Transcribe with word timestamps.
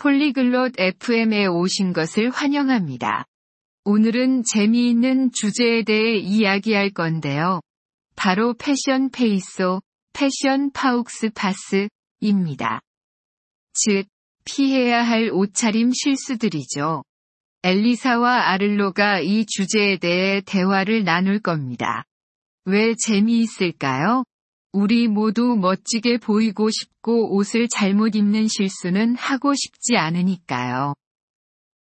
폴리글롯 0.00 0.80
FM에 0.80 1.44
오신 1.44 1.92
것을 1.92 2.30
환영합니다. 2.30 3.26
오늘은 3.84 4.44
재미있는 4.44 5.30
주제에 5.30 5.82
대해 5.82 6.16
이야기할 6.16 6.88
건데요. 6.88 7.60
바로 8.16 8.54
패션 8.54 9.10
페이소, 9.10 9.82
패션 10.14 10.70
파욱스 10.72 11.32
파스입니다. 11.34 12.80
즉, 13.74 14.06
피해야 14.46 15.02
할 15.02 15.28
옷차림 15.34 15.90
실수들이죠. 15.92 17.04
엘리사와 17.62 18.48
아를로가 18.52 19.20
이 19.20 19.44
주제에 19.44 19.98
대해 19.98 20.40
대화를 20.40 21.04
나눌 21.04 21.40
겁니다. 21.40 22.04
왜 22.64 22.94
재미있을까요? 22.94 24.24
우리 24.72 25.08
모두 25.08 25.56
멋지게 25.56 26.18
보이고 26.18 26.70
싶고 26.70 27.34
옷을 27.36 27.66
잘못 27.68 28.14
입는 28.14 28.46
실수는 28.48 29.16
하고 29.16 29.52
싶지 29.54 29.96
않으니까요. 29.96 30.94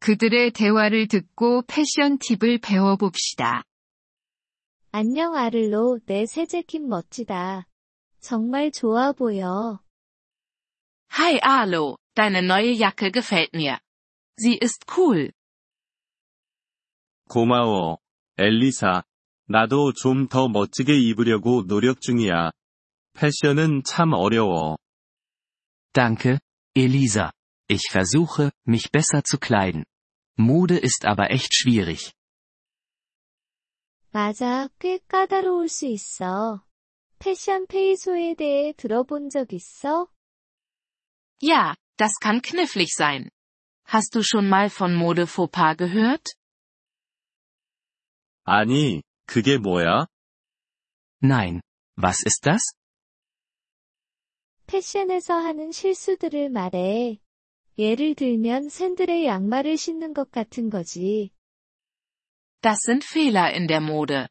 그들의 0.00 0.52
대화를 0.52 1.06
듣고 1.08 1.62
패션 1.66 2.18
팁을 2.18 2.58
배워봅시다. 2.58 3.64
안녕 4.92 5.36
아를로, 5.36 6.00
내 6.06 6.24
새 6.26 6.46
재킷 6.46 6.80
멋지다. 6.80 7.66
정말 8.20 8.70
좋아 8.72 9.12
보여. 9.12 9.80
Hi 11.12 11.38
Arlo, 11.42 11.96
deine 12.14 12.38
neue 12.38 12.76
Jacke 12.78 13.10
gefällt 13.12 13.50
mir. 13.54 13.78
Sie 14.38 14.58
ist 14.62 14.84
cool. 14.90 15.30
고마워, 17.28 17.98
엘리사. 18.38 19.04
나도 19.46 19.92
좀 19.92 20.28
더 20.28 20.48
멋지게 20.48 20.96
입으려고 20.98 21.66
노력 21.66 22.00
중이야. 22.00 22.52
패션은 23.13 23.83
참 23.83 24.13
어려워. 24.13 24.77
Danke, 25.93 26.39
Elisa. 26.75 27.31
Ich 27.67 27.89
versuche, 27.89 28.51
mich 28.65 28.91
besser 28.91 29.23
zu 29.23 29.39
kleiden. 29.39 29.85
Mode 30.37 30.77
ist 30.77 31.05
aber 31.05 31.31
echt 31.31 31.55
schwierig. 31.55 32.11
맞아, 34.11 34.69
꽤 34.79 34.99
까다로울 35.07 35.67
수 35.67 35.85
있어. 35.85 36.63
패션 37.19 37.65
페이소에 37.67 38.35
대해 38.35 38.73
들어본 38.73 39.29
적 39.29 39.51
있어? 39.53 40.07
Ja, 41.41 41.75
das 41.97 42.19
kann 42.21 42.41
knifflig 42.41 42.89
sein. 42.93 43.29
Hast 43.87 44.15
du 44.15 44.23
schon 44.23 44.47
mal 44.47 44.69
von 44.69 44.95
Mode 44.95 45.27
Fauxpas 45.27 45.77
gehört? 45.77 46.35
아니, 48.43 49.01
그게 49.25 49.57
뭐야? 49.57 50.07
Nein. 51.21 51.61
Was 51.97 52.23
ist 52.23 52.45
das? 52.45 52.61
패션에서 54.69 55.33
하는 55.35 55.71
실수들을 55.71 56.49
말해. 56.49 57.19
예를 57.77 58.15
들면 58.15 58.69
샌들에 58.69 59.25
양말을 59.25 59.77
신는 59.77 60.13
것 60.13 60.31
같은 60.31 60.69
거지. 60.69 61.31
Das 62.61 62.79
sind 62.85 63.05
Fehler 63.05 63.53
in 63.53 63.67
der 63.67 63.81
Mode. 63.81 64.27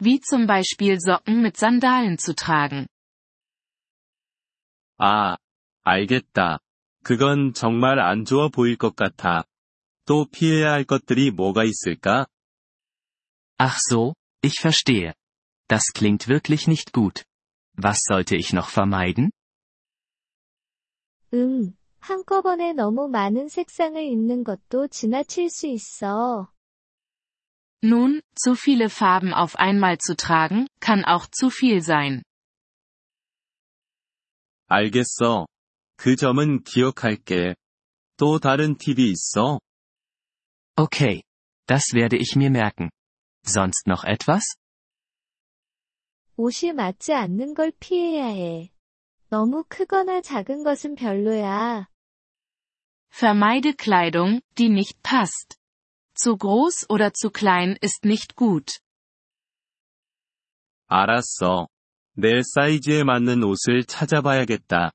Wie 0.00 0.20
zum 0.20 0.46
Beispiel 0.46 0.98
Socken 1.00 1.40
mit 1.42 1.56
Sandalen 1.56 2.18
zu 2.18 2.34
tragen. 2.34 2.86
아, 4.98 5.36
알겠다. 5.84 6.58
그건 7.02 7.52
정말 7.52 8.00
안 8.00 8.24
좋아 8.24 8.48
보일 8.48 8.76
것 8.76 8.96
같아. 8.96 9.44
또 10.06 10.26
피해야 10.26 10.72
할 10.72 10.84
것들이 10.84 11.30
뭐가 11.30 11.64
있을까? 11.64 12.26
Ach 13.58 13.78
so, 13.90 14.14
ich 14.42 14.60
verstehe. 14.60 15.14
Das 15.68 15.92
klingt 15.94 16.28
wirklich 16.28 16.66
nicht 16.66 16.92
gut. 16.92 17.24
Was 17.74 18.00
sollte 18.08 18.36
ich 18.36 18.52
noch 18.52 18.68
vermeiden? 18.70 19.30
응, 21.34 21.76
한꺼번에 22.00 22.72
너무 22.72 23.08
많은 23.08 23.48
색상을 23.48 24.02
입는 24.02 24.44
것도 24.44 24.88
지나칠 24.88 25.50
수 25.50 25.66
있어. 25.66 26.48
Nun, 27.82 28.20
zu 28.34 28.54
viele 28.54 28.88
Farben 28.88 29.32
auf 29.34 29.56
einmal 29.58 29.98
zu 29.98 30.16
tragen, 30.16 30.66
kann 30.80 31.04
auch 31.04 31.26
zu 31.30 31.50
viel 31.50 31.80
sein. 31.82 32.22
알겠어. 34.68 35.46
그 35.96 36.16
점은 36.16 36.62
기억할게. 36.64 37.54
또 38.16 38.38
다른 38.38 38.76
팁이 38.76 39.10
있어? 39.10 39.60
Okay. 40.76 41.22
Das 41.66 41.92
werde 41.94 42.16
ich 42.16 42.36
mir 42.36 42.50
merken. 42.50 42.90
Sonst 43.44 43.86
noch 43.86 44.04
etwas? 44.04 44.56
옷이 46.36 46.72
맞지 46.72 47.14
않는 47.14 47.54
걸 47.54 47.72
피해야 47.78 48.26
해. 48.26 48.70
너무 49.31 49.63
크거나 49.69 50.19
작은 50.19 50.63
것은 50.63 50.95
별로야. 50.95 51.87
Vermeide 53.09 53.73
Kleidung, 53.77 54.41
die 54.57 54.67
nicht 54.69 55.01
passt. 55.03 55.57
Zu 56.13 56.35
groß 56.35 56.89
oder 56.89 57.13
zu 57.13 57.29
klein 57.29 57.77
ist 57.81 58.05
nicht 58.05 58.35
gut. 58.35 58.81
알았어. 60.87 61.69
내 62.17 62.41
사이즈에 62.43 63.05
맞는 63.05 63.41
옷을 63.45 63.85
찾아봐야겠다. 63.85 64.91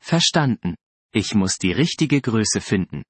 Verstanden. 0.00 0.76
Ich 1.12 1.34
muss 1.34 1.58
die 1.58 1.72
richtige 1.72 2.20
Größe 2.20 2.60
finden. 2.60 3.02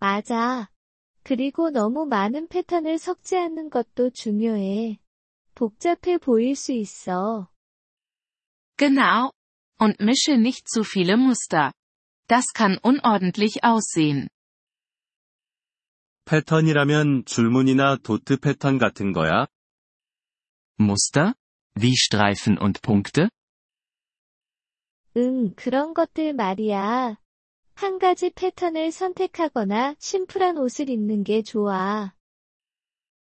맞아. 0.00 0.70
그리고 1.24 1.68
너무 1.68 2.06
많은 2.06 2.48
패턴을 2.48 2.96
섞지 2.96 3.36
않는 3.36 3.68
것도 3.68 4.08
중요해. 4.14 4.98
복잡해 5.54 6.16
보일 6.16 6.56
수 6.56 6.72
있어. 6.72 7.50
Genau. 8.77 9.31
Und 9.79 9.99
mische 9.99 10.37
nicht 10.37 10.69
zu 10.69 10.83
viele 10.83 11.17
Muster. 11.17 11.73
Das 12.27 12.45
kann 12.53 12.77
unordentlich 12.77 13.63
aussehen. 13.63 14.29
패턴이라면 16.25 17.25
줄무늬나 17.25 17.97
도트 17.97 18.37
패턴 18.37 18.77
같은 18.77 19.11
거야? 19.11 19.47
Muster? 20.79 21.33
Wie 21.75 21.95
Streifen 21.97 22.57
und 22.57 22.81
Punkte? 22.81 23.29
응, 25.17 25.53
그런 25.55 25.93
것들 25.93 26.33
말이야. 26.33 27.17
한 27.75 27.99
가지 27.99 28.31
패턴을 28.31 28.91
선택하거나 28.91 29.95
심플한 29.99 30.57
옷을 30.57 30.89
입는 30.89 31.23
게 31.23 31.41
좋아. 31.43 32.13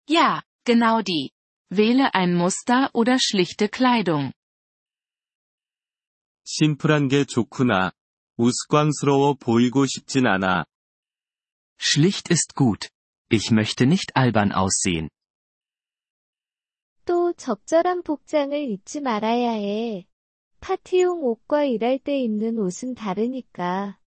Ja, 0.08 0.42
genau 0.64 1.02
die. 1.02 1.30
Wähle 1.70 2.12
ein 2.14 2.34
Muster 2.34 2.90
oder 2.92 3.18
schlichte 3.20 3.68
Kleidung. 3.68 4.32
심플한 6.44 7.08
게 7.08 7.24
좋구나. 7.24 7.92
우스꽝스러워 8.36 9.34
보이고 9.34 9.86
싶진 9.86 10.26
않아. 10.26 10.64
Schlicht 11.78 12.30
ist 12.30 12.54
gut. 12.54 12.88
Ich 13.30 13.50
möchte 13.50 13.84
nicht 13.84 14.12
albern 14.14 14.52
aussehen. 14.52 15.08
또 17.04 17.32
적절한 17.32 18.02
복장을 18.02 18.52
잊지 18.52 19.00
말아야 19.00 19.52
해. 19.52 20.06
파티용 20.60 21.24
옷과 21.24 21.64
일할 21.64 21.98
때 21.98 22.18
입는 22.20 22.58
옷은 22.58 22.94
다르니까. 22.94 23.98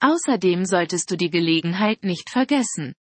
Außerdem 0.00 0.64
solltest 0.64 1.10
du 1.10 1.16
die 1.16 1.30
Gelegenheit 1.30 2.04
nicht 2.04 2.30
vergessen. 2.30 2.94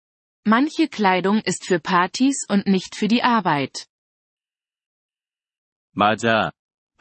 Manche 0.44 0.88
Kleidung 0.88 1.41
ist 1.44 1.66
für 1.66 1.81
Partys 1.81 2.44
und 2.48 2.66
nicht 2.66 2.97
für 2.97 3.09
die 3.09 3.22
Arbeit. 3.22 3.87
맞아. 5.94 6.53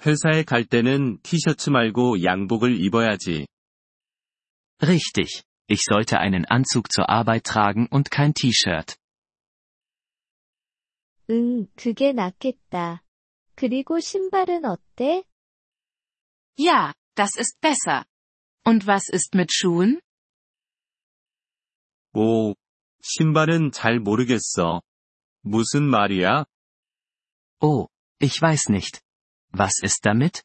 회사에 0.06 0.44
갈 0.44 0.66
때는 0.66 1.19
티셔츠 1.22 1.69
말고 1.69 2.24
양복을 2.24 2.80
입어야지. 2.84 3.47
Richtig. 4.81 5.44
Ich 5.68 5.84
sollte 5.84 6.19
einen 6.19 6.46
Anzug 6.46 6.92
zur 6.92 7.09
Arbeit 7.09 7.44
tragen 7.44 7.88
und 7.90 8.09
kein 8.09 8.34
T-Shirt. 8.34 8.97
응, 11.30 11.68
그게 11.75 12.12
낫겠다. 12.12 13.03
그리고 13.56 14.00
신발은 14.00 14.66
어때? 14.66 15.24
Ja, 16.58 16.94
das 17.16 17.38
ist 17.38 17.62
besser. 17.62 18.03
Und 18.66 18.86
was 18.88 19.07
ist 19.13 19.36
mit 19.36 19.50
Schuhen? 19.51 20.01
오, 22.13 22.54
신발은 23.01 23.72
잘 23.72 24.00
모르겠어. 24.00 24.81
무슨 25.42 25.83
말이야? 25.83 26.45
Oh, 27.62 27.88
ich 28.19 28.42
weiß 28.42 28.69
nicht. 28.69 29.01
Was 29.56 29.83
ist 29.83 30.01
damit? 30.04 30.44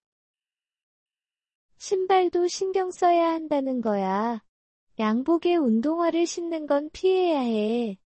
신발도 1.78 2.48
신경 2.48 2.90
써야 2.90 3.32
한다는 3.32 3.80
거야. 3.80 4.42
양복에 4.98 5.56
운동화를 5.56 6.26
신는 6.26 6.66
건 6.66 6.90
피해야 6.92 7.40
해. 7.40 7.98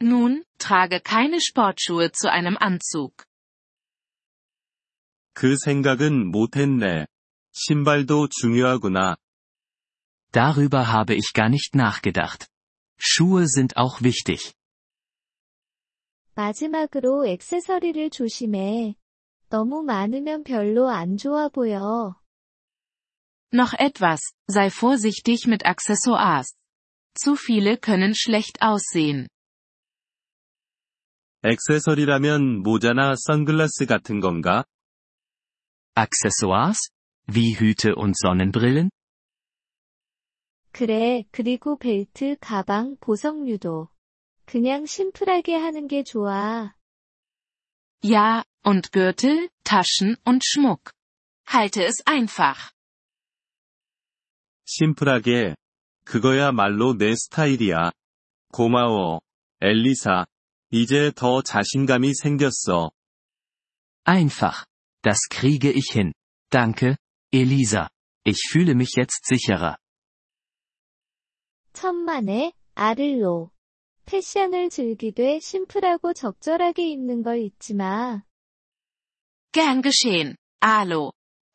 Nun, 0.00 0.44
trage 0.58 1.00
keine 1.00 1.38
Sportschuhe 1.40 2.10
zu 2.10 2.28
einem 2.30 2.56
Anzug. 2.58 3.24
그 5.34 5.56
생각은 5.56 6.30
못했네. 6.30 7.06
신발도 7.52 8.28
중요하구나. 8.28 9.16
Darüber 10.32 10.88
habe 10.88 11.14
ich 11.14 11.32
gar 11.34 11.48
nicht 11.48 11.76
nachgedacht. 11.76 12.48
Schuhe 12.98 13.46
sind 13.46 13.76
auch 13.76 14.02
wichtig. 14.02 14.54
마지막으로 16.34 17.26
액세서리를 17.26 18.10
조심해. 18.10 18.96
너무 19.48 19.82
많으면 19.82 20.44
별로 20.44 20.88
안 20.88 21.16
좋아 21.16 21.48
보여. 21.48 22.16
Noch 23.52 23.74
etwas, 23.78 24.32
sei 24.48 24.70
vorsichtig 24.70 25.46
mit 25.46 25.66
Accessoires. 25.66 26.54
Zu 27.14 27.36
viele 27.36 27.76
können 27.76 28.14
schlecht 28.14 28.62
aussehen. 28.62 29.28
액세서리라면 31.42 32.62
모자나 32.62 33.14
선글라스 33.16 33.86
같은 33.86 34.20
건가? 34.20 34.64
Accessoires? 35.94 36.78
Wie 37.26 37.58
Hüte 37.58 37.94
und 37.96 38.14
Sonnenbrillen? 38.16 38.90
그래, 40.72 41.24
그리고 41.30 41.76
벨트, 41.76 42.36
가방, 42.40 42.96
보석류도. 43.00 43.88
그냥 44.46 44.86
심플하게 44.86 45.54
하는 45.56 45.86
게 45.86 46.02
좋아. 46.02 46.74
Ja, 48.02 48.44
und 48.64 48.92
Gürtel, 48.92 49.48
Taschen 49.64 50.16
und 50.24 50.44
Schmuck. 50.44 50.92
Halte 51.46 51.84
es 51.84 52.02
einfach. 52.06 52.72
심플하게. 54.66 55.54
그거야말로 56.04 56.96
내 56.96 57.14
스타일이야. 57.14 57.92
고마워. 58.52 59.20
엘리사. 59.60 60.26
이제 60.70 61.12
더 61.14 61.42
자신감이 61.42 62.14
생겼어. 62.14 62.90
Einfach. 64.04 64.64
Das 65.02 65.28
kriege 65.30 65.70
ich 65.70 65.92
hin. 65.92 66.12
Danke, 66.50 66.96
Elisa. 67.32 67.88
Ich 68.24 68.40
fühle 68.50 68.74
mich 68.74 68.96
jetzt 68.96 69.24
sicherer. 69.26 69.76
천만에, 71.72 72.52
아를로. 72.74 73.50
패션을 74.06 74.70
즐기되 74.70 75.40
심플하고 75.40 76.12
적절하게 76.12 76.88
입는 76.90 77.22
걸 77.22 77.38
잊지 77.38 77.74
마. 77.74 78.22
Gern 79.52 79.82
geschehen, 79.82 80.36
Alo. 80.60 81.12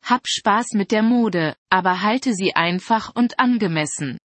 Hab 0.08 0.22
Spaß 0.26 0.74
mit 0.74 0.90
der 0.90 1.02
Mode, 1.02 1.56
aber 1.68 2.02
halte 2.02 2.32
sie 2.32 2.54
einfach 2.54 3.12
und 3.14 3.38
angemessen. 3.38 4.18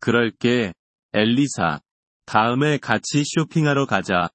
그럴게, 0.00 0.72
엘리사. 1.12 1.80
다음에 2.26 2.78
같이 2.78 3.24
쇼핑하러 3.24 3.86
가자. 3.86 4.30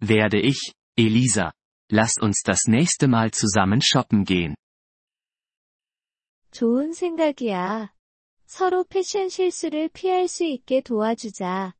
Werde 0.00 0.40
ich, 0.40 0.72
Elisa. 0.96 1.52
Lasst 1.90 2.20
uns 2.22 2.42
das 2.42 2.66
nächste 2.66 3.06
Mal 3.06 3.30
zusammen 3.30 3.80
shoppen 3.80 4.24
gehen. 4.24 4.54
좋은 6.50 6.92
생각이야. 6.92 7.92
서로 8.50 8.84
패션 8.84 9.28
실수를 9.28 9.88
피할 9.92 10.28
수 10.28 10.44
있게 10.44 10.80
도와주자. 10.80 11.74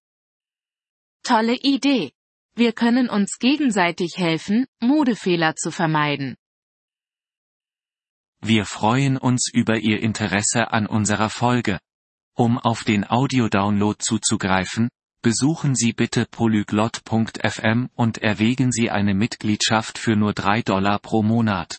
Tolle 1.23 1.57
Idee. 1.65 2.13
Wir 2.57 2.73
können 2.73 3.11
uns 3.11 3.39
gegenseitig 3.39 4.17
helfen, 4.17 4.67
Modefehler 4.81 5.55
zu 5.57 5.71
vermeiden. 5.71 6.37
Wir 8.41 8.65
freuen 8.65 9.17
uns 9.17 9.51
über 9.53 9.79
Ihr 9.79 10.01
Interesse 10.01 10.71
an 10.71 10.87
unserer 10.87 11.31
Folge. 11.31 11.81
Um 12.35 12.59
auf 12.59 12.85
den 12.85 13.09
Audiodownload 13.09 13.99
zuzugreifen, 13.99 14.89
besuchen 15.23 15.75
Sie 15.75 15.93
bitte 15.93 16.27
polyglot.fm 16.27 17.89
und 17.95 18.19
erwägen 18.19 18.71
Sie 18.71 18.91
eine 18.91 19.15
Mitgliedschaft 19.15 19.99
für 19.99 20.17
nur 20.17 20.33
3 20.33 20.63
Dollar 20.63 20.99
pro 20.99 21.23
Monat. 21.23 21.79